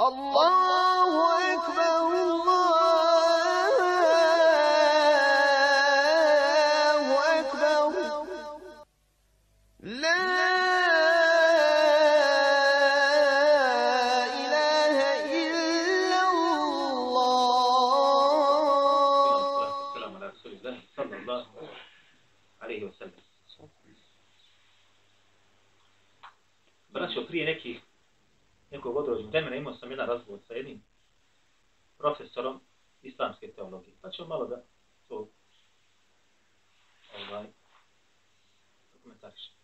[0.00, 0.87] Allahu
[28.84, 30.82] odrođenog vremena imao sam jedan razgovor sa jednim
[31.98, 32.60] profesorom
[33.02, 33.96] islamske teologije.
[34.00, 34.64] Pa ćemo malo da
[35.08, 35.28] to
[37.16, 37.46] ovaj,
[38.92, 39.54] dokumentarišem.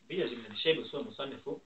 [0.00, 1.60] Bilježi mi šebi u svojom usanjefu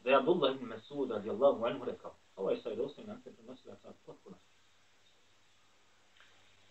[0.00, 3.76] da je Abdullah ibn Masud radijallahu anhu rekao, ovo je sa vjerovstvom na se prenosila
[3.82, 4.36] sa potpuno.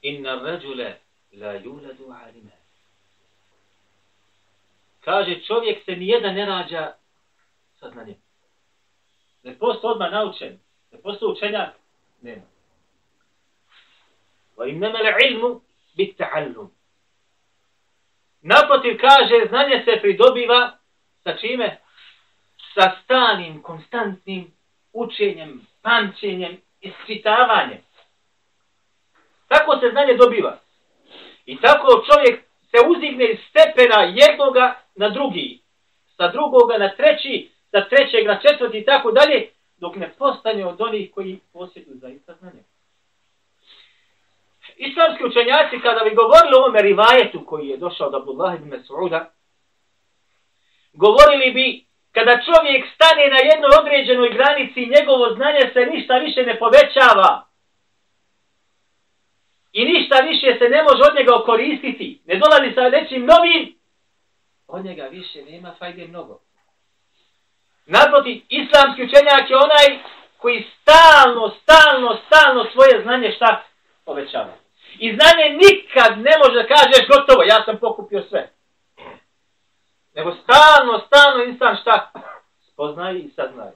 [0.01, 0.99] Inna rađule
[1.31, 2.66] la yuladu alima.
[5.07, 6.93] Kaže, čovjek se nijedan ne rađa
[7.79, 8.15] sa znanjem.
[9.43, 10.59] Ne posto odmah naučen.
[10.91, 11.69] Ne posto učenjak.
[12.21, 12.41] Nema.
[14.57, 15.61] Wa innama ilmu
[15.97, 16.67] bit ta'allum.
[18.41, 20.77] Naprotiv kaže, znanje se pridobiva
[21.23, 21.79] sa čime?
[22.73, 24.53] Sa stalnim, konstantnim
[24.93, 27.81] učenjem, pamćenjem, isčitavanjem.
[29.47, 30.59] Tako se znanje dobiva.
[31.45, 35.61] I tako čovjek se uzigne iz stepena jednoga na drugi,
[36.17, 40.81] sa drugoga na treći, sa trećeg na četvrti i tako dalje, dok ne postane od
[40.81, 42.63] onih koji posjeduju zaista znanje.
[44.77, 49.25] Islamski učenjaci, kada bi govorili o ovome rivajetu koji je došao od Abdullah ibn Mas'uda,
[50.93, 56.59] govorili bi kada čovjek stane na jednoj određenoj granici, njegovo znanje se ništa više ne
[56.59, 57.47] povećava.
[59.71, 62.21] I ništa više se ne može od njega koristiti.
[62.25, 63.76] Ne dolazi sa nečim novim,
[64.67, 66.39] od njega više nema fajde mnogo.
[67.85, 69.99] Naproti, islamski učenjak je onaj
[70.37, 73.63] koji stalno, stalno, stalno svoje znanje šta
[74.05, 74.53] povećava.
[74.99, 78.49] I znanje nikad ne može da kažeš gotovo, ja sam pokupio sve.
[80.15, 82.11] Nego stalno, stalno insan šta
[82.71, 83.71] spoznaje i saznaje.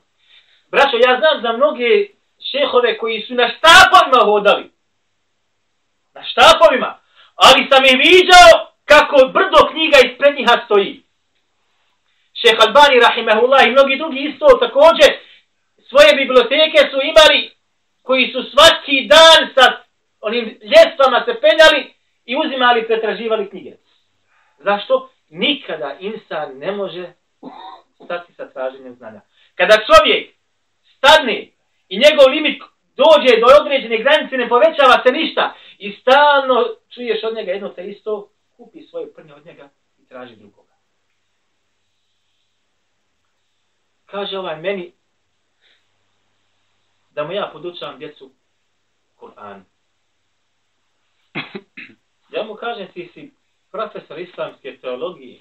[0.72, 2.08] Braćo, ja znam za mnoge
[2.52, 4.72] šehove koji su na štapovima hodali.
[6.14, 7.00] Na štapovima.
[7.36, 11.03] Ali sam ih viđao kako brdo knjiga ispred njiha stoji.
[12.40, 15.09] Šeh Albani, rahimahullah, i mnogi drugi isto također
[15.90, 17.40] svoje biblioteke su imali
[18.02, 19.66] koji su svaki dan sa
[20.22, 21.94] onim ljestvama se penjali
[22.25, 23.72] i uzimali, pretraživali knjige.
[24.59, 25.09] Zašto?
[25.29, 27.13] Nikada insan ne može
[28.06, 29.22] stati sa traženjem znanja.
[29.56, 30.34] Kada čovjek
[30.97, 31.47] stadne
[31.90, 32.62] i njegov limit
[32.96, 37.88] dođe do određene granice, ne povećava se ništa i stalno čuješ od njega jedno te
[37.88, 38.31] isto,
[38.62, 40.74] kupi svoje prnje od njega i traži drugoga.
[44.06, 44.94] Kaže ovaj meni
[47.12, 48.32] da mu ja podučavam djecu
[49.20, 49.64] Kur'an.
[52.30, 53.34] Ja mu kažem ti si
[53.72, 55.40] profesor islamske teologije.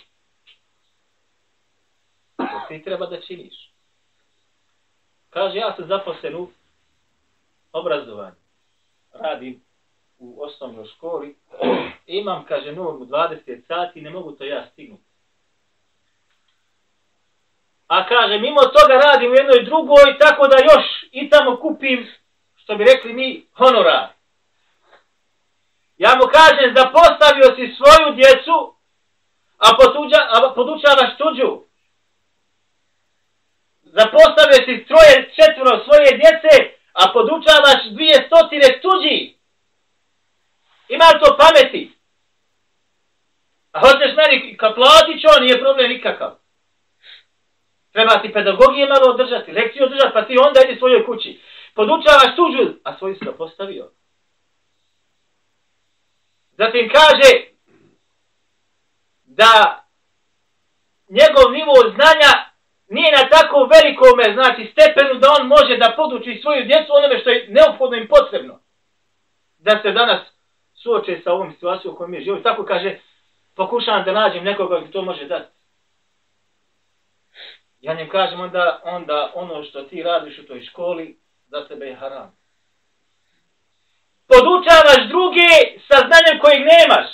[2.37, 3.73] To ti treba da činiš.
[5.31, 6.51] Kaže, ja sam zaposlen u
[7.73, 8.37] obrazovanju.
[9.13, 9.63] Radim
[10.21, 11.37] u osnovnoj školi.
[12.07, 15.11] Imam, kaže, normu 20 sati, ne mogu to ja stignuti.
[17.87, 22.09] A kaže, mimo toga radim u jednoj drugoj, tako da još i tamo kupim,
[22.57, 24.09] što bi rekli mi, honorar.
[25.99, 28.75] Ja mu kažem zapostavio si svoju djecu,
[29.59, 31.51] a, potuđa, a podučavaš tuđu.
[33.83, 36.55] Zapostavio si troje, četvro svoje djece,
[36.93, 39.40] a podučavaš dvije stotine tuđi.
[40.95, 41.93] Ima to pameti?
[43.73, 46.31] A hoćeš meni, kad platit će on, nije problem nikakav.
[47.93, 51.41] Treba ti pedagogije malo održati, lekciju održati, pa ti onda idi svojoj kući.
[51.75, 53.91] Podučavaš tuđu, a svoju si postavio.
[56.59, 57.31] Zatim kaže
[59.25, 59.85] da
[61.09, 62.33] njegov nivo znanja
[62.89, 67.31] nije na tako velikome, znači stepenu da on može da poduči svoju djecu onome što
[67.31, 68.61] je neophodno im potrebno.
[69.59, 70.40] Da se danas
[70.83, 72.41] suoče sa ovom situacijom u kojoj mi je živo.
[72.41, 72.99] Tako kaže,
[73.57, 75.53] pokušavam da nađem nekoga koji to može dati.
[77.81, 81.95] Ja njem kažem onda, onda ono što ti radiš u toj školi, za tebe je
[81.95, 82.37] haram.
[84.29, 85.51] Podučavaš druge
[85.89, 87.09] sa znanjem kojeg nemaš,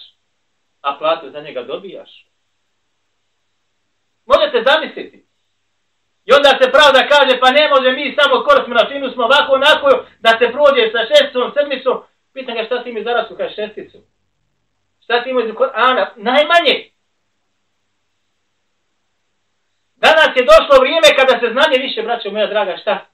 [0.81, 2.27] a platu za njega dobijaš.
[4.27, 5.27] Možete zamisliti.
[6.25, 9.53] I onda se pravda kaže, pa ne može mi samo koristimo na finu smo ovako
[9.53, 9.89] onako,
[10.21, 11.97] da se prođe sa šestom, sedmicom.
[12.37, 13.99] Pitan ga šta si mi zarastu, kaže šesticu.
[15.05, 16.13] Šta si imao iz Korana?
[16.17, 16.77] Najmanje.
[20.05, 23.07] Danas je došlo vrijeme kada se znanje više, braćo moja draga, šta?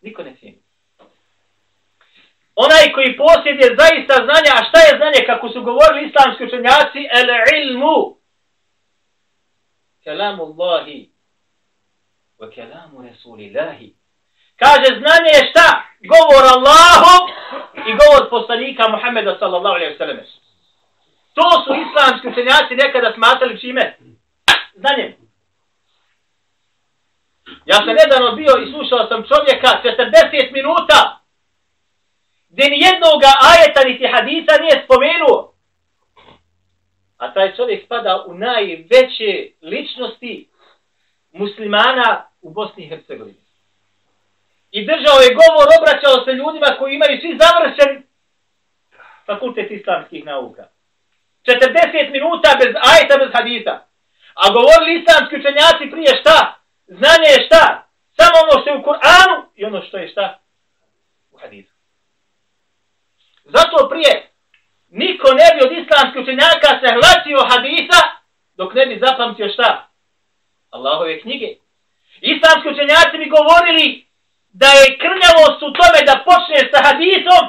[0.00, 0.62] Niko ne cijeni.
[2.54, 7.28] Onaj koji posjeduje zaista znanja, a šta je znanje, kako su govorili islamski učenjaci, el
[7.62, 8.18] ilmu,
[10.04, 11.10] Kelamu Allahi,
[12.38, 13.97] wa kelamu Rasulillahi.
[14.62, 15.66] Kaže, znanje je šta?
[16.12, 17.14] Govor Allahu
[17.88, 20.18] i govor poslanika Muhammeda sallallahu alaihi wa sallam.
[21.34, 23.96] To su islamski učenjaci nekada smatrali čime?
[24.74, 25.12] Znanjem.
[27.66, 31.20] Ja sam nedavno bio i slušao sam čovjeka 40 minuta
[32.48, 33.20] gdje ni jednog
[33.50, 35.54] ajeta niti hadisa nije spomenuo.
[37.16, 40.48] A taj čovjek spada u najveće ličnosti
[41.32, 43.47] muslimana u Bosni i Hercegovini.
[44.70, 48.02] I držao je govor, obraćao se ljudima koji imaju svi završen
[49.26, 50.64] fakultet islamskih nauka.
[51.46, 53.74] 40 minuta bez ajta, bez hadisa.
[54.42, 56.38] A govorili islamski učenjaci prije šta?
[56.86, 57.64] Znanje je šta?
[58.18, 60.38] Samo ono što je u Kur'anu i ono što je šta?
[61.30, 61.74] U hadisu.
[63.44, 64.30] Zato prije
[64.88, 68.00] niko ne bi od islamskih učenjaka se hlasio hadisa
[68.54, 69.88] dok ne bi zapamtio šta?
[70.70, 71.48] Allahove knjige.
[72.20, 74.07] Islamski učenjaci bi govorili
[74.60, 77.44] da je krnjavost u tome da počne sa hadisom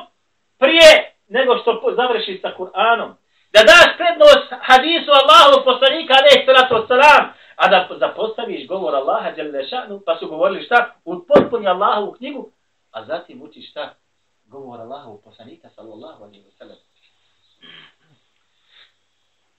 [0.61, 0.89] prije
[1.27, 3.11] nego što završi sa Kur'anom
[3.53, 7.23] da daš prednost hadisu Allahu poslanika alaih salatu wasalam,
[7.55, 9.29] a da zapostaviš govor Allaha
[9.69, 10.95] šanu, pa su govorili šta?
[11.05, 12.51] U potpuni Allahovu knjigu,
[12.91, 13.93] a zatim učiš šta?
[14.45, 16.79] Govor Allahu poslanika sallallahu alaihi wasalam.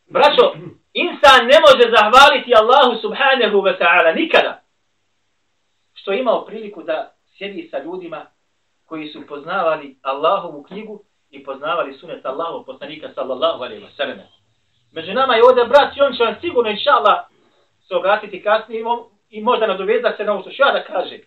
[0.06, 0.54] Braćo,
[0.92, 4.60] insan ne može zahvaliti Allahu subhanahu wa ta'ala nikada
[5.94, 8.26] što imao priliku da sjedi sa ljudima
[8.86, 14.20] koji su poznavali Allahovu knjigu i poznavali sunet Allahov poslanika sallallahu alejhi ve sellem.
[14.92, 17.18] Među nama je ovdje brat i on će vam sigurno inshallah
[17.88, 18.84] se obratiti kasnije
[19.30, 21.18] i možda nadovezati se na ovo što ću ja da kaže.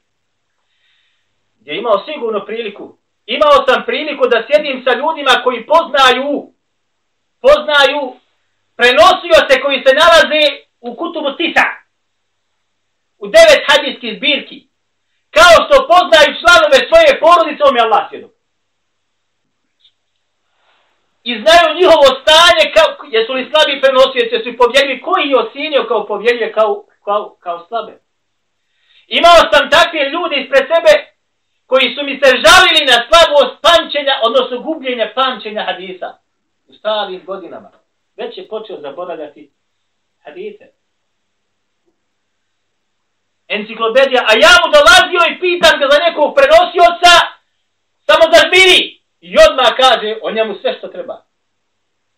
[1.59, 2.97] Gdje imao sigurno priliku.
[3.25, 6.53] Imao sam priliku da sjedim sa ljudima koji poznaju
[7.41, 8.01] poznaju
[8.75, 10.43] prenosioce koji se nalaze
[10.79, 11.65] u kutubu Tisa.
[13.17, 14.72] U devet hadijskih zbirki.
[15.37, 18.33] Kao što poznaju članove svoje porodice, on je Allah svjedok
[21.23, 25.83] i znaju njihovo stanje, kao, jesu li slabi prenosioci, jesu li povjeljivi, koji je ocinio
[25.91, 27.93] kao povjeljive, kao, kao, kao slabe.
[29.07, 30.93] Imao sam takve ljude ispred sebe,
[31.65, 36.09] koji su mi se žalili na slabost pamćenja, odnosno gubljenja pamćenja hadisa.
[36.67, 37.71] U starim godinama.
[38.17, 39.51] Već je počeo zaboravljati
[40.23, 40.65] hadise.
[43.55, 47.13] Enciklopedija, a ja mu dolazio i pitam ga za nekog prenosioca,
[48.07, 48.79] samo da zbiri.
[49.27, 51.15] I odmah kaže o njemu sve što treba.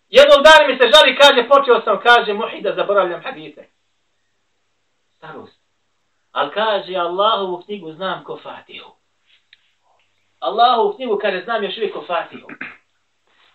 [0.10, 3.70] Jednog dana mi se žali, kaže, počeo sam, kaže, mohi da zaboravljam hadite.
[5.18, 5.60] Starost.
[6.32, 8.92] Ali kaže, Allahovu knjigu znam ko Fatihu.
[10.40, 12.48] Allahovu knjigu, kaže, znam još uvijek ko Fatihu.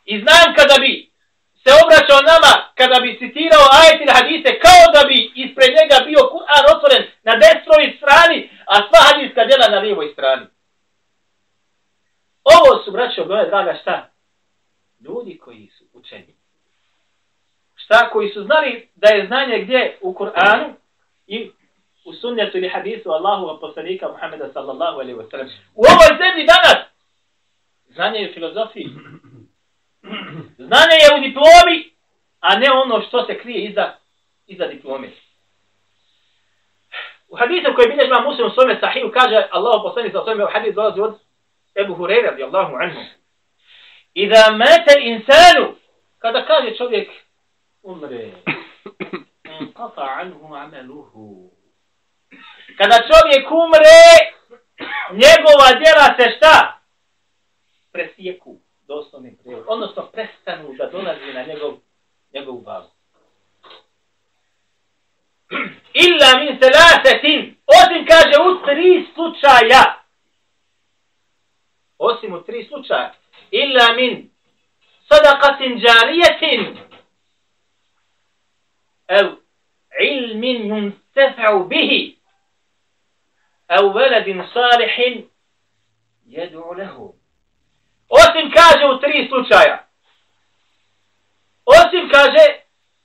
[0.04, 1.10] I znam kada bi
[1.62, 6.20] se obraćao nama, kada bi citirao ajet ili hadise, kao da bi ispred njega bio
[6.34, 8.38] Kur'an otvoren na desnoj strani,
[8.72, 10.46] a sva hadijska djela na lijevoj strani.
[13.20, 14.10] Ovo su, braćo, draga, šta?
[15.00, 16.34] Ljudi koji su učeni.
[17.76, 18.10] Šta?
[18.12, 20.72] Koji su znali da je znanje gdje u Kur'anu
[21.26, 21.50] i
[22.04, 25.48] u sunnetu ili hadisu Allahu poslanika Muhammeda sallallahu alaihi wa sallam.
[25.74, 26.86] U ovoj zemlji danas
[27.88, 28.88] znanje je u filozofiji.
[30.58, 31.90] Znanje je u diplomi,
[32.40, 33.92] a ne ono što se krije iza,
[34.46, 35.10] iza diplome.
[37.28, 40.52] U hadisu koji bilježi vam muslim u svome sahiju kaže Allahu poslanik sallallahu svome u
[40.52, 41.29] hadisu dolazi od
[41.80, 43.00] Ebu Hureyre radijallahu anhu.
[44.14, 45.76] Iza mata insanu,
[46.18, 47.10] kada kaže čovjek
[47.82, 48.32] umre,
[49.44, 51.50] mm, kata anhu ameluhu.
[52.78, 54.02] Kada čovjek umre,
[55.12, 56.80] njegova djela se šta?
[57.92, 59.64] Presijeku, doslovni prijevod.
[59.68, 61.74] Odnosno, prestanu da dolazi na njegov,
[62.34, 62.90] njegov bavu.
[65.92, 69.99] Illa min selasetin, osim kaže u tri slučaja,
[72.00, 73.14] osim u tri slučaja,
[73.50, 74.30] illa min
[75.08, 76.78] sadaqatin jarijetin,
[79.08, 79.26] ev
[80.00, 82.16] ilmin yuntefa'u bihi,
[83.68, 85.28] ev veledin salihin
[86.26, 87.14] jedu lehu.
[88.08, 89.86] Osim kaže u tri slučaja.
[91.64, 92.44] Osim kaže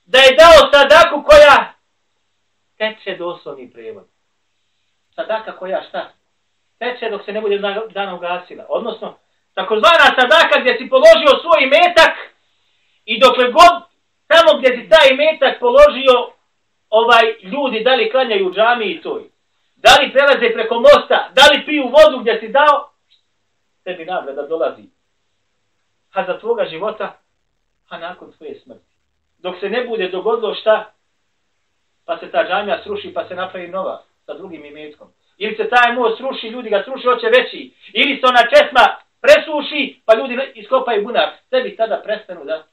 [0.05, 1.73] da je dao sadaku koja
[2.77, 4.07] teče doslovni prevod.
[5.15, 6.11] Sadaka koja šta?
[6.79, 7.57] Teče dok se ne bude
[7.89, 8.65] dana ugasila.
[8.69, 9.17] Odnosno,
[9.53, 12.15] takozvana sadaka gdje si položio svoj metak
[13.05, 13.73] i dokle god
[14.27, 16.31] tamo gdje si taj metak položio
[16.89, 19.23] ovaj ljudi da li klanjaju u džami i toj,
[19.75, 22.89] da li prelaze preko mosta, da li piju vodu gdje si dao,
[23.83, 24.83] tebi nagrada dolazi.
[26.13, 27.17] A za tvoga života,
[27.89, 28.95] a nakon tvoje smrti.
[29.37, 30.91] Dok se ne bude dogodilo šta,
[32.05, 35.07] pa se ta džamija sruši, pa se napravi nova sa drugim imetkom.
[35.37, 37.73] Ili se taj most sruši, ljudi ga sruši, hoće veći.
[37.93, 38.85] Ili se ona česma
[39.21, 41.29] presuši, pa ljudi iskopaju bunar.
[41.49, 42.63] Tebi tada prestanu da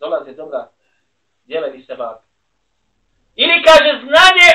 [0.00, 0.68] dolaze dobra
[1.44, 1.94] djela i se.
[3.36, 4.50] Ili kaže znanje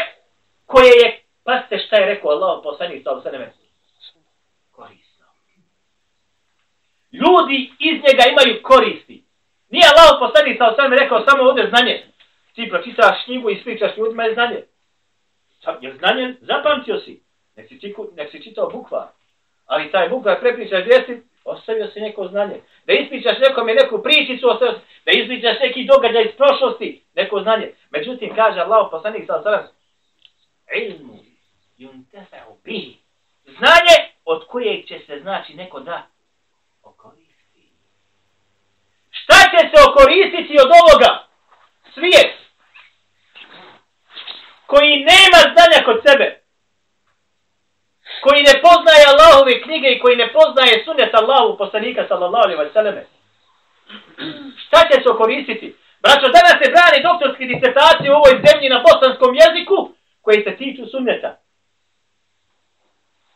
[0.66, 3.52] koje je, pazite šta je rekao Allah poslanik sa sve
[4.72, 5.26] Korisno.
[7.12, 9.24] Ljudi iz njega imaju koristi.
[9.70, 12.06] Nije Allah poslanik sa sve rekao samo ovdje znanje.
[12.56, 14.64] Ti pročitaš knjigu i spričaš ljudima je znanje.
[15.82, 17.23] Jer znanje zapamtio si.
[17.56, 19.12] Nek si, čiku, nek si čitao bukva.
[19.66, 22.62] Ali taj bukva prepričaš djesi, ostavio si neko znanje.
[22.86, 27.72] Da ispričaš nekome neku pričicu, ostavio si, da ispričaš neki događaj iz prošlosti, neko znanje.
[27.90, 29.72] Međutim, kaže Allah poslanik sa sada,
[30.76, 31.20] ilmu
[31.80, 32.98] yuntefa'u bi.
[33.46, 33.96] Znanje
[34.26, 36.08] od kojeg će se znači neko da
[36.84, 37.70] okoristi.
[39.12, 41.28] Šta će se okoristiti od ovoga?
[41.94, 42.44] Svijet
[44.66, 46.43] koji nema znanja kod sebe,
[48.24, 52.74] koji ne poznaje Allahove knjige i koji ne poznaje sunet Allahu poslanika sallallahu alaihi wa
[52.74, 52.96] sallam.
[54.66, 55.76] Šta će se koristiti?
[56.04, 59.78] Braćo, danas se brani doktorski disertacije u ovoj zemlji na bosanskom jeziku
[60.26, 61.32] koji se tiču sunneta.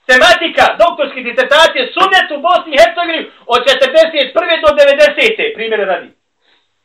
[0.10, 3.22] Tematika doktorski disertacije sunnet u Bosni i Hercegovini
[3.54, 4.64] od 41.
[4.64, 5.56] do 90.
[5.56, 6.10] primjere radi.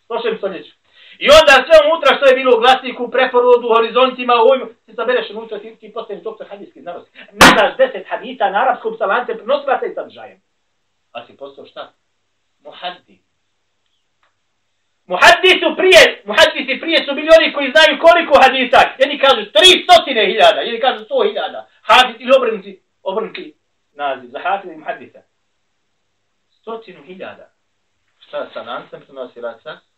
[0.07, 0.82] Slušajem stoljeću.
[1.25, 5.31] I onda sve unutra što je bilo u glasniku, preporodu, horizontima, u ovim, ti sabereš
[5.31, 7.11] unutra, ti, ti postaneš doktor hadijski znanosti.
[7.41, 10.39] Ne znaš deset hadita na arapskom sa lancem, prenosilaca i sadržajem.
[11.13, 11.93] A si postao šta?
[12.65, 13.23] Muhaddi.
[15.07, 18.81] Muhaddi su prije, muhaddisi prije su bili oni koji znaju koliko hadita.
[18.99, 21.29] Jedni kažu tri stotine hiljada, jedni kažu 100.000.
[21.29, 21.69] hiljada.
[21.83, 23.55] Hadis ili obrnuti, obrnuti
[23.93, 25.21] naziv za hadis i muhaddisa.
[26.61, 27.47] Stotinu hiljada.
[28.21, 29.92] Šta sa lancem prenosilaca?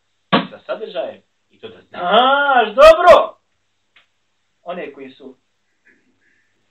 [0.58, 3.36] Sa sadržajem i to da znaš dobro
[4.62, 5.36] one koji su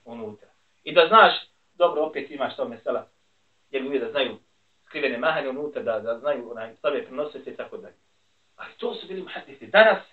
[0.06, 0.48] unutra.
[0.84, 1.34] I da znaš,
[1.74, 3.08] dobro, opet imaš to mesela,
[3.70, 4.38] jer ljudi da znaju
[4.86, 7.96] skrivene mahane unutra, da, da znaju onaj, stave prenositi i tako dalje.
[8.56, 9.68] Ali to su bili muhadisi.
[9.68, 10.04] Danas,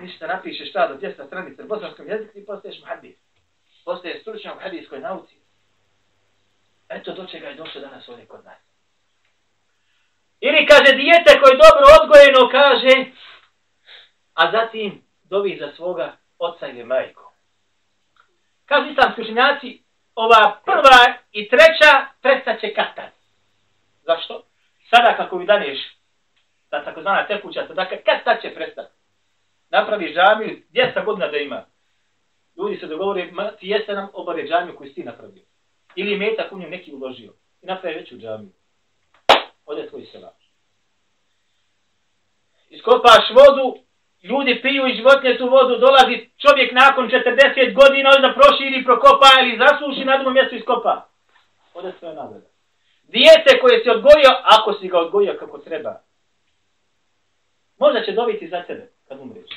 [0.00, 3.16] ništa napišeš šta do 200 stranica na bosanskom jeziku i postaješ muhadis.
[3.84, 5.34] Postaješ stručan u hadijskoj nauci.
[6.88, 8.67] Eto do čega je došlo danas ovdje kod nas.
[10.40, 12.94] Ili kaže dijete koje je dobro odgojeno, kaže,
[14.34, 17.22] a zatim dovi za svoga oca ili majku.
[18.66, 19.82] Kažu islamski učenjaci,
[20.14, 23.10] ova prva i treća prestaće katad.
[24.02, 24.42] Zašto?
[24.90, 25.78] Sada kako vi daneš,
[26.70, 28.92] ta takozvana tekuća sadaka, kad tad će prestati?
[29.70, 31.64] Napravi džamiju, 200 godina da ima.
[32.56, 35.42] Ljudi se dogovore, ma, ti jeste nam obave džamiju koju si ti napravio.
[35.94, 37.32] Ili meta u njom neki uložio.
[37.62, 38.57] I napravi veću džamiju
[39.68, 40.34] ode tvoj selam.
[42.70, 43.66] Iskopaš vodu,
[44.22, 49.60] ljudi piju i životinje tu vodu, dolazi čovjek nakon 40 godina, da proširi, prokopa ili
[49.62, 51.08] zasuši, na drugom mjestu iskopa.
[51.74, 52.48] Ode svoje nagrada.
[53.02, 55.92] Dijete koje si odgojio, ako si ga odgojio kako treba,
[57.78, 59.50] možda će dobiti za tebe kad umreš.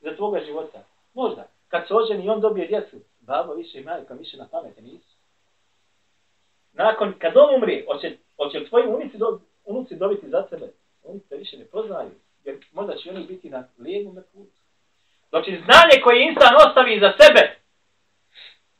[0.00, 0.78] Za tvoga života.
[1.14, 1.48] Možda.
[1.68, 5.15] Kad se oženi i on dobije djecu, babo više i majka više na pamete nisu.
[6.76, 10.66] Nakon, kad on umri, hoće Hoće tvoji unici, do, unuci dobiti za sebe?
[11.04, 12.10] Oni te više ne poznaju.
[12.44, 14.56] Jer možda će oni biti na lijevome putu.
[15.28, 17.56] Znači znanje koje insan ostavi za sebe.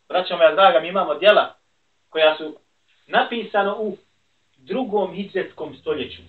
[0.09, 1.55] Braćo moja draga, mi imamo djela
[2.09, 2.57] koja su
[3.07, 3.97] napisano u
[4.57, 6.23] drugom hidžetskom stoljeću.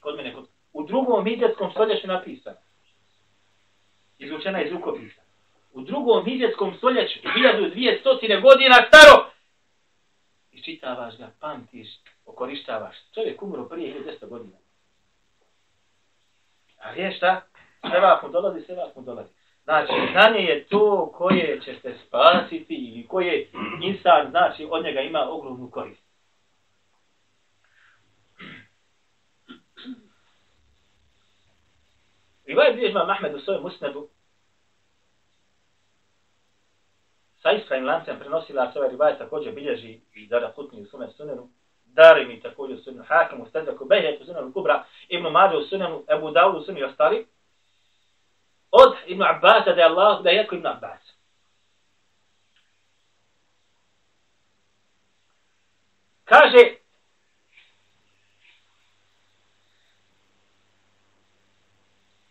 [0.00, 2.56] Kod mene, kod, u drugom hidžetskom stoljeću napisano.
[4.18, 5.20] Izvučena iz rukopisa.
[5.72, 9.31] U drugom hidžetskom stoljeću, 1200 godina staro,
[10.62, 11.88] iščitavaš ga, pamtiš,
[12.26, 12.96] okorištavaš.
[13.14, 14.56] Čovjek umro prije 1200 godina.
[16.78, 17.42] A je šta?
[17.80, 19.30] Sve mu dolazi, sve mu dolazi.
[19.64, 23.48] Znači, znanje je to koje će se spasiti ili koje
[23.82, 26.02] insan, znači, od njega ima ogromnu korist.
[32.46, 34.08] I bilježba Mahmed u svojem usnedu
[37.42, 41.48] sa ispravim lancem prenosila se ovaj rivajet također bilježi i Dara Kutni u svome sunenu,
[41.84, 46.04] Darim također u sunenu Hakim u Stedaku, Behet u sunenu Kubra, Ibnu Mađe u sunenu,
[46.08, 47.26] Ebu Dawud u sunenu i ostali,
[48.70, 51.00] od Ibn Abbas, da je Allah, da je jako Ibnu Abbas.
[56.24, 56.74] Kaže,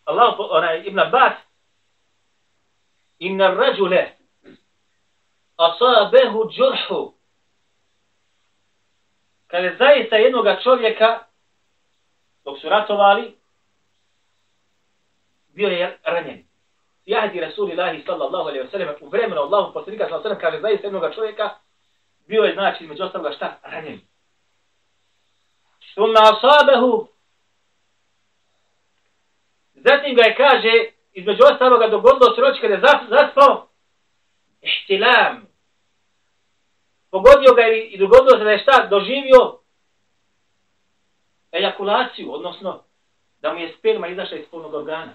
[0.04, 1.32] Allah, onaj Ibn Abbas,
[3.18, 4.21] inna rajule
[5.62, 7.14] asabehu džurhu
[9.46, 11.18] kada zaista jednoga čovjeka
[12.44, 13.36] dok su ratovali
[15.54, 16.44] bio je ranjen.
[17.06, 20.62] Jahdi Rasulillahi sallallahu alaihi wa sallam u vremenu Allahu poslanika sallallahu alaihi wa sallam kaže
[20.62, 21.50] zaista jednoga čovjeka
[22.26, 23.58] bio je znači među ostaloga šta?
[23.62, 24.00] Ranjen.
[25.94, 27.12] Summa asabehu
[29.84, 30.72] Zatim ga je kaže,
[31.12, 33.68] između ostaloga dogodilo se roć kada je zaspao,
[34.60, 35.46] ihtilam
[37.11, 39.59] Pogodio ga i dogodilo se da je šta doživio
[41.51, 42.83] ejakulaciju, odnosno
[43.41, 45.13] da mu je sperma izašla iz polnog organa.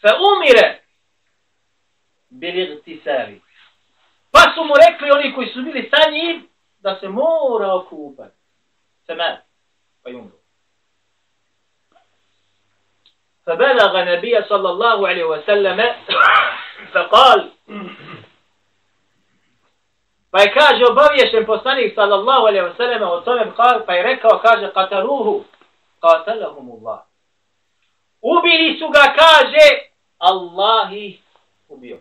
[0.00, 0.82] Fa umire
[2.28, 3.40] bili tisari.
[4.30, 8.36] Pa su mu rekli oni koji su bili sa njim da se mora okupati.
[9.06, 9.38] Se meni.
[10.04, 10.42] فيمرض
[13.46, 15.94] فبلغ النبي صلى الله عليه وسلم
[16.93, 17.51] فقال
[20.31, 23.51] Pa je kaže obavješen poslanik sallallahu alaihi wa sallam o tome
[23.85, 25.45] pa je rekao kaže kataruhu
[26.01, 26.99] katalahumullah.
[28.21, 31.19] Ubili su ga kaže Allah ih
[31.69, 31.99] ubio.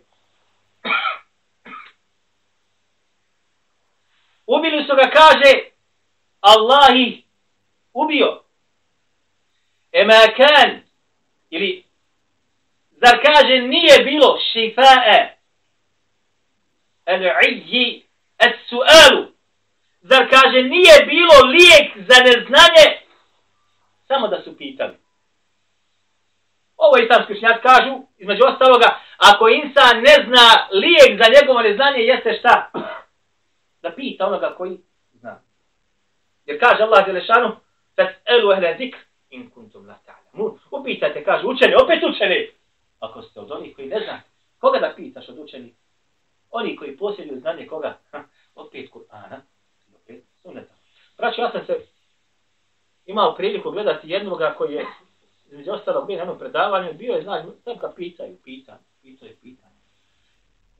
[4.47, 5.71] Ubili su ga kaže
[6.41, 7.25] Allah ih
[7.93, 8.43] ubio.
[9.93, 10.83] Ema kan,
[11.51, 11.86] ili,
[13.07, 15.37] zar kaže nije bilo šifae,
[17.07, 18.03] El-i'ji
[18.39, 19.27] es-su'alu.
[20.01, 22.87] zar kaže nije bilo lijek za neznanje,
[24.09, 24.95] samo da su pitali.
[26.77, 32.39] Ovo islamski učenjaci kažu, između ostaloga, ako insan ne zna lijek za njegovo neznanje, jeste
[32.39, 32.71] šta?
[33.83, 34.79] Da pita onoga koji
[35.13, 35.41] zna.
[36.47, 37.57] Jer kaže Allah Đelešanu,
[37.97, 38.99] Fas'alu ahla zikr
[39.31, 40.59] in kuntum la ta'lamun.
[40.71, 42.56] Upitajte, kaže učeni, opet učeni.
[43.01, 44.21] Ako ste od onih koji ne zna,
[44.59, 45.75] koga da pitaš od učenih?
[46.51, 47.99] Oni koji posjeduju znanje koga?
[48.11, 49.41] Ha, opet Kur'ana,
[49.95, 50.75] opet sunneta.
[51.19, 51.81] Braćo, ja sam se
[53.07, 54.87] imao priliku gledati jednoga koji je
[55.51, 59.71] između ostalog bio na jednom predavanju, bio je, znaš, sam ga pitaju, pitan, pitaju, pitan.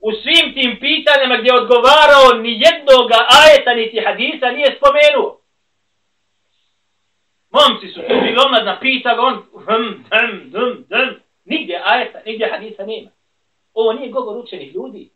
[0.01, 5.41] U svim tim pitanjama gdje je odgovarao ni jednoga ajeta niti hadisa nije spomenuo.
[7.51, 9.35] Momci su tu bili omladna, pita ga on,
[9.67, 11.13] hm, hm, hm, hm,
[11.47, 13.11] nigdje ajeta, nigdje hadisa nema.
[13.75, 15.11] Ovo nije govor učenih ljudi.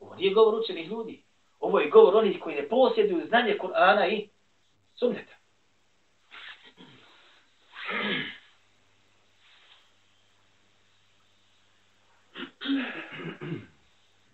[0.00, 1.22] Ovo nije govor učenih ljudi.
[1.60, 4.28] Ovo je govor onih koji ne posjeduju znanje Kur'ana i
[4.94, 5.34] sunneta.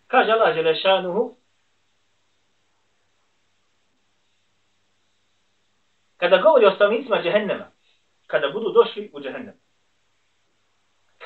[0.06, 1.36] Kaže Allah Želešanuhu,
[6.16, 7.70] kada govori o stanovnicima džehennema,
[8.26, 9.69] kada budu došli u džehennem.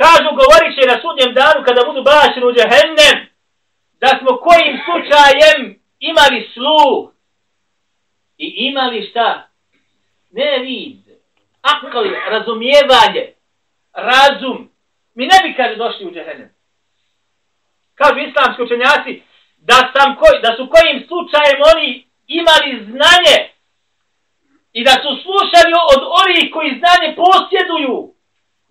[0.01, 3.17] Kažu, govorit će na sudnjem danu, kada budu bašeni u džehennem,
[4.01, 7.13] da smo kojim slučajem imali sluh
[8.39, 9.49] i imali šta?
[10.31, 11.01] Ne vid,
[11.63, 13.25] akali, razumijevanje,
[13.93, 14.71] razum.
[15.15, 16.51] Mi ne bi, kaže, došli u džehennem.
[17.95, 19.23] Kažu islamski učenjaci,
[19.57, 23.55] da, sam koj, da su kojim slučajem oni imali znanje,
[24.79, 28.14] i da su slušali od onih koji znanje posjeduju,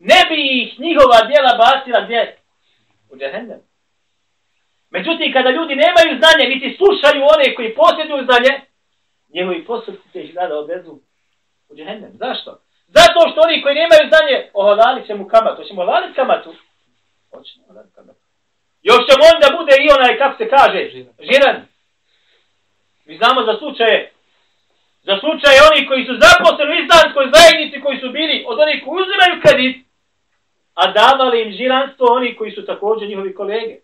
[0.10, 2.38] ne bi ih njihova djela bacila gdje?
[3.12, 3.62] U džehennem.
[4.90, 8.54] Međutim, kada ljudi nemaju znanje, niti slušaju one koji posjeduju znanje,
[9.34, 10.92] njegovi postupci će ih rada odvezu
[11.70, 12.12] u džehennem.
[12.24, 12.52] Zašto?
[12.88, 15.62] Zato što oni koji nemaju znanje, ohalalit će mu kamatu.
[15.62, 16.50] Hoćemo ohalalit kamatu?
[17.32, 18.20] Hoćemo ohalalit kamatu.
[18.90, 20.80] Još ćemo onda bude i onaj, kako se kaže,
[21.30, 21.58] žiran.
[23.06, 24.14] Mi znamo za slučaje
[25.08, 29.02] Za slučaj oni koji su zaposleni u islamskoj zajednici, koji su bili od onih koji
[29.04, 29.83] uzimaju kredit,
[30.74, 33.80] a davali im žiranstvo oni koji su također njihovi kolege.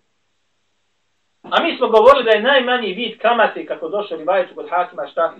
[1.43, 5.33] A mi smo govorili da je najmanji vid kamate kako došao li kod hakima šta?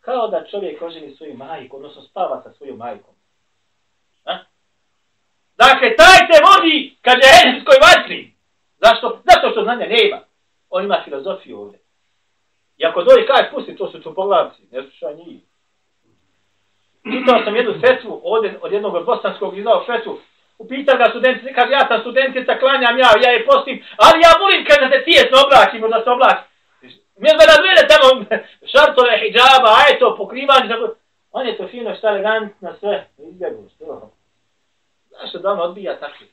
[0.00, 3.14] Kao da čovjek oženi svoju majku, odnosno spava sa svojom majkom.
[4.24, 4.38] A?
[5.56, 8.34] Dakle, taj te vodi kad je enskoj vatri.
[8.78, 9.20] Zašto?
[9.30, 10.20] Zato što znanja nema.
[10.70, 11.78] On ima filozofiju ovdje.
[12.76, 15.40] I ako dođe kaj, pusti, to su poglavci, ne slušaj njih.
[17.02, 20.18] Pitao sam jednu fetvu ovdje, od jednog od bosanskog izdao fetvu
[20.58, 24.64] Upita ga student, kaže, ja sam studentica, klanjam ja, ja je postim, ali ja volim
[24.64, 26.44] kad da se tijesno oblačimo, da se oblači.
[27.20, 28.06] Mi je da razvijede tamo
[28.72, 30.94] šartove, hijjaba, eto, pokrivanje, tako.
[31.36, 34.10] On je to fino, šta elegantno, sve, izbjegu, što.
[35.10, 36.26] Zašto da on odbija takvi?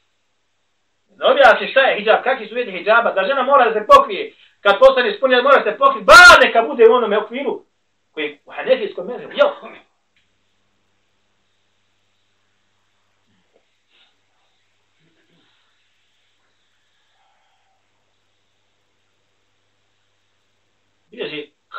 [1.17, 3.87] Ne odbija se šta je hijjab, kakvi su vidi hijjaba, da žena mora da se
[3.87, 7.63] pokrije, kad postane ispunjen, mora se pokriti, ba, neka bude u onome okviru,
[8.11, 9.47] koji je u hanefijskom meru, jo.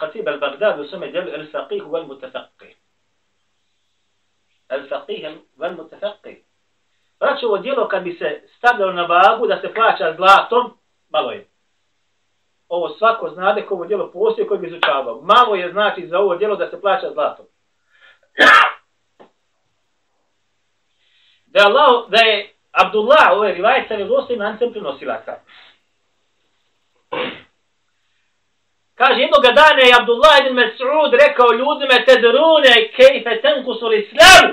[0.03, 2.75] Hatib al-Baghdad u svome djelu El-Faqih wal-Mutafaqih.
[4.69, 6.37] El-Faqih wal-Mutafaqih.
[7.21, 11.49] Braćo, ovo djelo kad bi se stavljalo na vagu da se plaća zlatom, malo je.
[12.69, 15.21] Ovo svako znade ko ovo djelo postoje koji bi izučavao.
[15.21, 17.47] Malo je znači za ovo djelo da se plaća zlatom.
[21.47, 25.33] Da je, Allah, da je Abdullah, ovo je rivajet sa vjerovostojim lancem prenosilaca.
[29.03, 34.53] Kaže, jednoga dana je Abdullah ibn Mas'ud rekao ljudima te drune kejfe tenkusu islamu.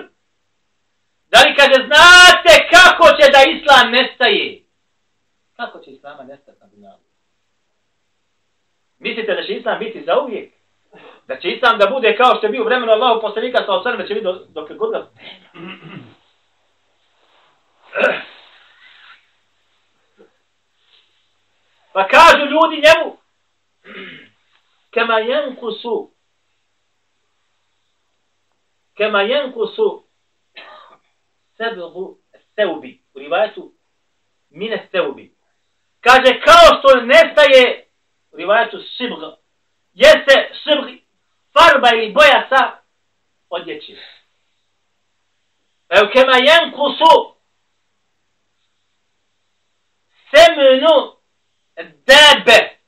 [1.31, 4.63] Da li kaže, znate kako će da islam nestaje?
[5.55, 7.03] Kako će islama nestati na dunjalu?
[8.99, 10.53] Mislite da će islam biti za uvijek?
[11.27, 14.13] Da će islam da bude kao što je bio vremenu Allahu poslanika sa osrme, će
[14.13, 14.91] biti dok je god.
[21.93, 23.18] Pa kažu ljudi njemu,
[24.91, 26.13] kema jenkusu,
[28.97, 30.08] kema jenkusu
[31.58, 32.19] sebegu
[32.56, 33.73] seubi, u rivajetu
[34.49, 35.36] mine seubi.
[36.02, 37.88] Kaže, kao što nestaje,
[38.32, 39.23] u rivajetu sibg,
[39.93, 41.02] jeste sibg,
[41.54, 42.82] farba ili boja sa
[43.49, 43.97] odjeći.
[45.89, 47.36] Evo, kema jenkusu,
[50.32, 51.15] semenu
[51.80, 52.78] debe.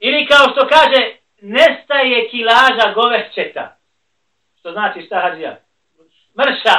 [0.00, 3.76] Ili kao što kaže, nestaje kilaža govešćeta.
[4.58, 5.56] Što znači šta hađija?
[6.38, 6.76] Mrša.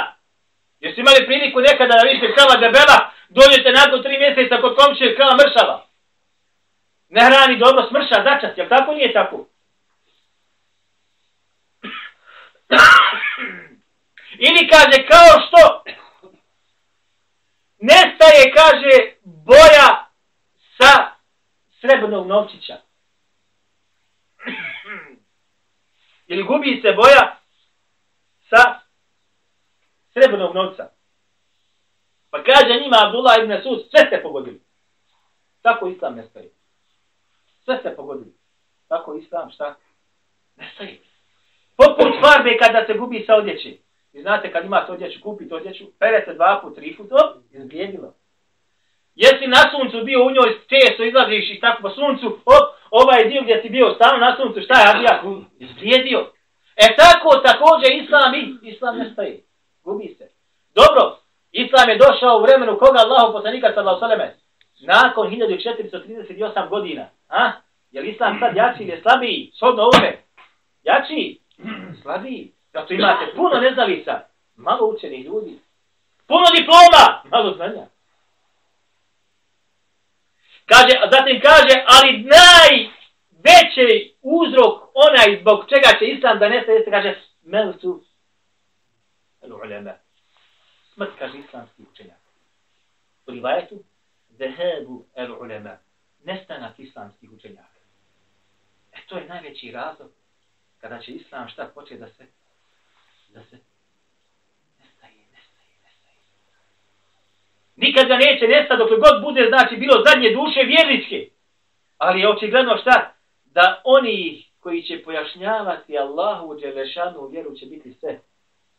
[0.80, 5.36] Jesi imali priliku nekada da vidite krava debela, dođete nakon tri mjeseca kod komšije krava
[5.36, 5.86] mršava.
[7.10, 9.46] Ne hrani dobro smrša začas, jel tako nije tako?
[14.48, 15.84] Ili kaže kao što
[17.80, 20.10] nestaje, kaže, boja
[20.78, 21.12] sa
[21.82, 22.78] srebrnog novčića.
[26.32, 27.38] Ili gubi se boja
[28.50, 28.80] sa
[30.14, 30.90] srebrnog novca.
[32.30, 34.62] Pa kaže njima Abdullah ibn Sud, sve ste pogodili.
[35.62, 36.50] Tako islam ne stoji.
[37.64, 38.34] Sve ste pogodili.
[38.88, 39.76] Tako islam šta?
[40.56, 41.00] Ne stoji.
[41.76, 43.80] Poput farbe kada se gubi sa odjeći.
[44.14, 48.14] Vi znate kad imate odjeću, kupite odjeću, perete dva put, tri put, op, izblijedilo.
[49.16, 53.42] Jesi na suncu bio u njoj, često izlaziš i tako po suncu, op, ovaj dio
[53.42, 55.24] gdje si bio stano na suncu, šta je Adija?
[55.60, 56.20] Izblijedio.
[56.76, 59.44] E tako također Islam i Islam ne stoji.
[59.84, 60.28] Gubi se.
[60.76, 61.18] Dobro,
[61.52, 64.36] Islam je došao u vremenu koga Allahu poslanika sallahu sallame?
[64.82, 67.06] Nakon 1438 godina.
[67.30, 67.52] A?
[67.92, 69.52] Je li Islam sad jači ili je slabiji?
[69.58, 70.18] Shodno ovome.
[70.84, 71.40] Jači?
[72.02, 72.52] Slabiji.
[72.74, 74.20] Zato imate puno neznalica.
[74.56, 75.60] Malo učenih ljudi.
[76.28, 77.22] Puno diploma.
[77.32, 77.86] Malo znanja.
[80.72, 87.22] Kaže, zatim kaže, ali najveći uzrok onaj zbog čega će Islam da nese, jeste, kaže,
[87.44, 88.04] meltu
[89.64, 89.94] ulema.
[90.94, 92.20] Smrt, kaže islamski učenjak.
[93.28, 93.84] U rivajetu,
[94.30, 95.78] zehebu el ulema.
[96.24, 97.80] Nestanak islamskih učenjaka.
[98.92, 100.12] E to je najveći razlog
[100.82, 102.28] kada će islam šta početi da se
[103.30, 103.58] da se
[104.80, 106.16] nestaje, nestaje, nestaje.
[107.82, 111.30] Nikad ga neće nestati dok god bude, znači, bilo zadnje duše vjerničke.
[111.98, 113.14] Ali je očigledno šta?
[113.46, 118.20] Da oni koji će pojašnjavati Allahu Đelešanu vjeru će biti sve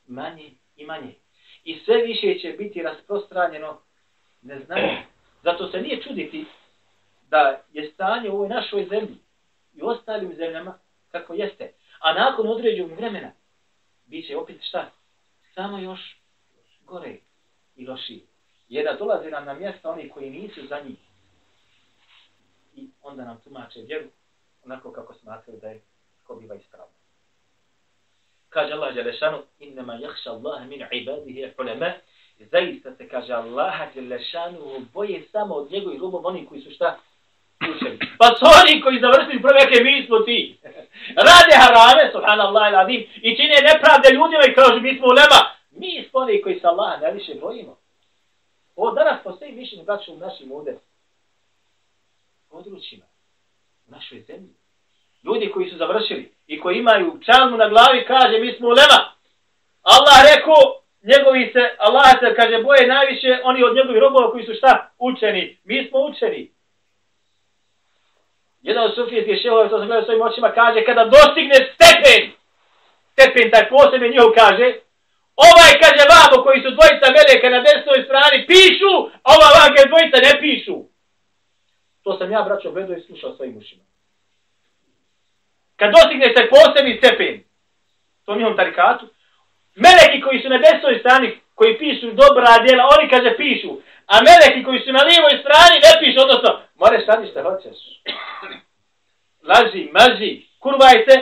[0.07, 1.15] manje i manje.
[1.65, 3.81] I sve više će biti rasprostranjeno
[4.43, 5.03] neznanje.
[5.43, 6.45] Zato se nije čuditi
[7.29, 9.17] da je stanje u ovoj našoj zemlji
[9.75, 10.79] i ostalim zemljama
[11.11, 11.73] kako jeste.
[12.01, 13.33] A nakon određenog vremena
[14.07, 14.91] bit će opet šta?
[15.55, 16.01] Samo još
[16.85, 17.17] gore
[17.77, 18.32] i lošije
[18.73, 20.99] je da dolaze nam na mjesta oni koji nisu za njih.
[22.75, 24.07] I onda nam tumače vjeru
[24.65, 25.81] onako kako smatraju da je
[26.27, 26.95] ko biva ispravno.
[28.49, 31.93] Kaže Allah Đelešanu, innama jahša Allah min ibadihi ulema,
[32.39, 36.99] zaista se kaže Allah Đelešanu boje samo od njegovih rubov oni koji su šta?
[37.77, 37.99] Učeni.
[38.19, 40.59] Pa su oni koji završili prveke, mi smo ti.
[41.29, 45.41] Rade harame, subhanallah il adim, i čine nepravde ljudima i kažu mi smo ulema.
[45.71, 47.82] Mi smo oni koji se Allah najviše bojimo.
[48.77, 50.79] Ovo danas postoji mišljenje braću u našim ovdje
[52.51, 53.05] područjima,
[53.89, 54.55] u našoj zemlji.
[55.25, 59.01] Ljudi koji su završili i koji imaju čalmu na glavi, kaže, mi smo ulema.
[59.83, 64.55] Allah rekao, njegovi se, Allah se, kaže, boje najviše, oni od njegovih robova koji su
[64.55, 64.91] šta?
[64.99, 65.59] Učeni.
[65.65, 66.51] Mi smo učeni.
[68.63, 72.23] Jedan od sufijskih šehova, to sam gledao svojim očima, kaže, kada dostigne stepen,
[73.13, 74.75] stepen taj posebno njihov kaže,
[75.37, 78.93] ovaj kaže vamo koji su dvojica meleka na desnoj strani, pišu,
[79.27, 80.77] a ova vam kaže dvojica ne pišu.
[82.05, 83.83] To sam ja, braćo, gledao i slušao svojim ušima.
[85.77, 87.45] kad dostignete posebni stepen,
[88.25, 89.07] to njihom tarikatu,
[89.75, 93.71] meleki koji su na desnoj strani, koji pišu dobra djela, oni kaže pišu,
[94.07, 97.79] a meleki koji su na lijevoj strani ne pišu, odnosno, moraš radi šta hoćeš.
[99.49, 101.17] Laži, maži, kurvaj se,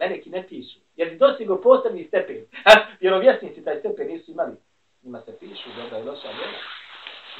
[0.00, 0.78] meleki ne pišu.
[0.98, 2.46] Jer dostigo posebni stepen.
[2.64, 4.56] A, vjerovjesnici taj stepen nisu imali.
[5.02, 6.58] Njima se pišu, dobra i loša djela.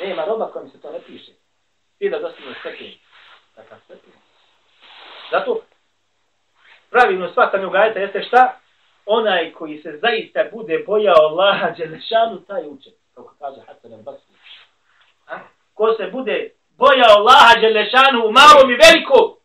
[0.01, 1.33] Nema roba kojim se to ne piše.
[1.99, 2.93] Ti da dostigne stepen.
[3.55, 4.13] Takav stepen.
[5.31, 5.61] Zato
[6.91, 8.61] pravilno shvatanje u gajeta jeste šta?
[9.07, 12.91] Onaj koji se zaista bude bojao Allaha Đelešanu, taj uče.
[13.15, 14.35] Kako kaže Hasan al-Basri.
[15.75, 19.38] Ko se bude bojao Allaha Đelešanu u malom i velikom,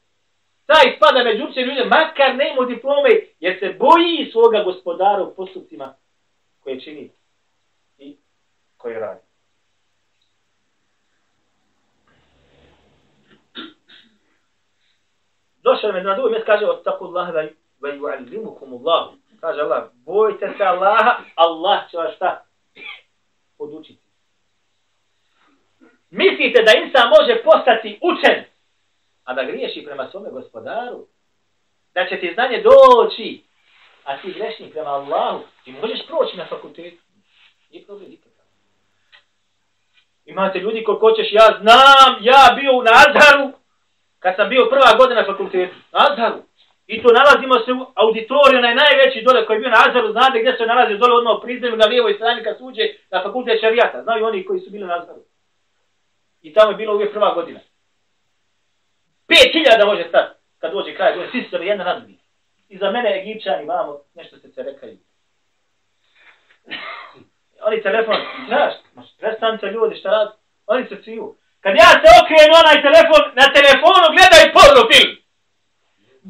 [0.65, 5.35] taj spada među učenje ljude, makar ne ima diplome, jer se boji svoga gospodara u
[5.35, 5.95] postupcima
[6.59, 7.11] koje čini
[7.97, 8.17] i
[8.77, 9.21] koje radi.
[15.63, 17.29] Došao me na drugi mjesto, kaže, od tako Allah,
[17.81, 19.13] ve yu'allimukum Allah.
[19.41, 22.45] Kaže Allah, bojte se Allaha, Allah će vas šta?
[23.57, 24.03] Podučiti.
[26.09, 28.43] Mislite da insan može postati učen,
[29.23, 31.07] a da griješi prema svome gospodaru?
[31.93, 33.43] Da će ti znanje doći,
[34.03, 37.03] a ti grešni prema Allahu, ti možeš proći na fakultetu.
[37.69, 38.45] Nije problem nikakav.
[40.25, 43.51] Imate ljudi ko hoćeš, ja znam, ja bio u Nazharu,
[44.19, 45.75] kad sam bio prva godina na fakultetu.
[45.91, 46.43] Nazharu.
[46.87, 50.39] I to nalazimo se u auditoriju, onaj najveći dole koji je bio na Azaru, znate
[50.39, 54.03] gdje se nalazi dole odmah u prizemlju na lijevoj strani kad suđe na fakultet šarijata.
[54.03, 55.21] Znaju oni koji su bili na Azaru.
[56.41, 57.59] I tamo je bilo uvijek prva godina.
[59.27, 61.31] Pet hiljada može stati kad dođe kraj godine.
[61.31, 62.19] Svi se jedna nadbi.
[62.69, 64.97] I za mene Egipćani, vamo, nešto se se rekaju.
[67.67, 68.15] oni telefon,
[68.47, 68.73] znaš,
[69.19, 70.31] prestanite ljudi, šta radi?
[70.67, 71.35] Oni se ciju.
[71.63, 75.11] Kad ja se okrenu onaj telefon, na telefonu gledaj porno film.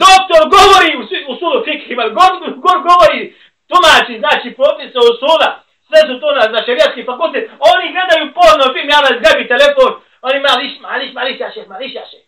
[0.06, 2.32] Doktor govori u, u sulu fikhima, gor,
[2.66, 3.22] gor govori,
[3.70, 5.50] tumači, znači propisa u sula,
[5.88, 9.92] sve su to na, na šerijatski fakultet, oni gledaju porno film, ja vas gabi telefon,
[10.28, 12.20] oni mališ, mališ, mališ, jaše, mališ, jaše.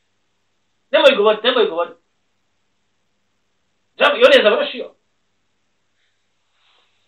[0.91, 1.99] Nemoj govoriti, nemoj govoriti.
[3.97, 4.91] Džabi, i on je završio.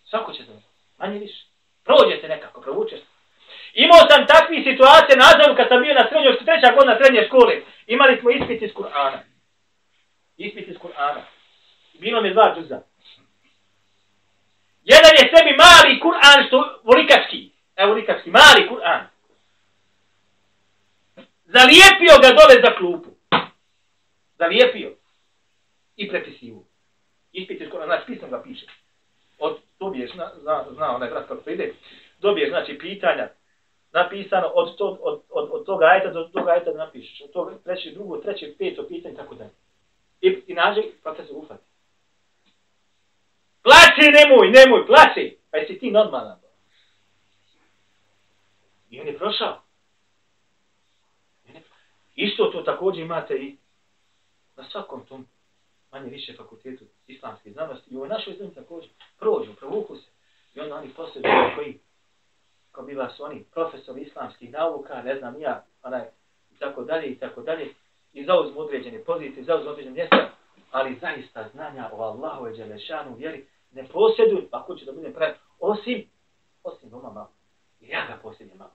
[0.10, 1.46] Svako će završiti, manje više.
[1.84, 3.06] Prođe se nekako, provuče se.
[3.74, 7.62] Imao sam takvi situacije na Azaru kad sam bio na srednjoj, treća godina srednje škole.
[7.88, 9.20] Imali smo ispit iz Kur'ana.
[10.38, 11.22] Ispit iz Kur'ana.
[11.94, 12.80] Bilo mi dva džuza.
[14.84, 17.52] Jedan je sebi mali Kur'an, što volikački.
[17.76, 19.04] Evo volikački, mali Kur'an.
[21.46, 23.17] Zalijepio ga dole za klupu.
[24.38, 24.96] Zalijepio.
[25.96, 26.64] I prepisivo.
[27.32, 28.66] Ispit je skoro, znači pisno ga piše.
[29.40, 31.74] Od, dobiješ, zna, zna, zna onaj brat kako to ide,
[32.20, 33.30] dobiješ, znači, pitanja,
[33.92, 37.22] napisano od, tog, od, od, od toga ajta do toga ajta da napišeš.
[37.22, 39.52] Od toga treće, drugo, treće, peto pitanje, tako dalje.
[40.22, 41.64] I, i nađe, profesor ufati.
[43.64, 45.38] Plaći, nemoj, nemoj, plaći.
[45.52, 46.40] Pa jesi ti normalan.
[48.90, 49.62] I on je prošao.
[52.16, 53.58] Isto to također imate i
[54.58, 55.28] na svakom tom
[55.92, 57.94] manje više fakultetu islamske znanosti.
[57.94, 58.90] I u našoj zemlji također
[59.20, 60.10] prođu, provuku se.
[60.56, 61.80] I onda oni poslije koji
[62.72, 66.02] ko biva su oni profesori islamskih nauka, ne znam ja, onaj,
[66.52, 67.74] i tako dalje, i tako dalje,
[68.14, 70.30] i zauzmu određene pozicije, zauzmu određene mjesta,
[70.72, 75.34] ali zaista znanja o Allahu i Đelešanu vjeri ne posjeduju, ako će da bude pravi,
[75.60, 76.10] osim,
[76.64, 77.32] osim doma malo.
[77.80, 78.72] I ja ga posjedim malo.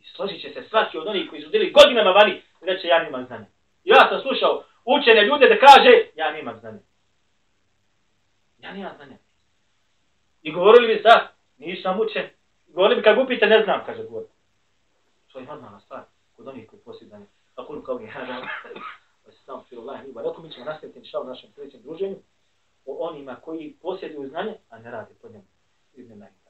[0.00, 3.24] I složit će se svaki od onih koji su bili godinama vani, reće ja nima
[3.24, 3.46] znanja.
[3.84, 6.78] Ja sam slušao učene ljude da kaže, ja nemam znanja.
[8.58, 9.16] Ja nemam znanja.
[10.42, 12.28] I govorili bi sad, nisam učen,
[12.72, 14.24] Govorim, kad upite, ne znam, kaže govor.
[15.32, 16.02] To je normalna stvar,
[16.36, 17.26] kod onih koji posjedanje.
[17.56, 18.48] A kao je hada,
[19.26, 22.16] da se samo filo Allah, mi ćemo nastaviti inša u našem sljedećem druženju
[22.86, 25.44] o onima koji posjeduju znanje, a ne rade po njemu.
[25.94, 26.41] Idem najbolje.